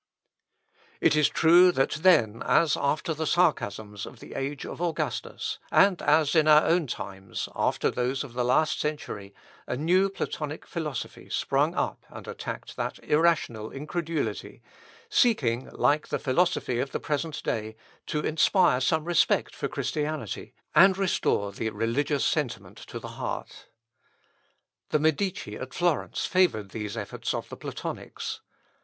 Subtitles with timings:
[0.99, 6.01] It is true that then, as after the sarcasms of the age of Augustus, and
[6.01, 9.31] as in our own times, after those of the last century,
[9.67, 14.63] a new Platonic philosophy sprung up and attacked that irrational incredulity,
[15.07, 17.75] seeking, like the philosophy of the present day,
[18.07, 23.67] to inspire some respect for Christianity, and restore the religious sentiment to the heart.
[24.89, 28.39] The Medici at Florence favoured these efforts of the Platonics.